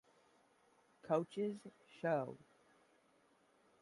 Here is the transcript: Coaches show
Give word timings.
Coaches 1.03 1.59
show 2.01 2.35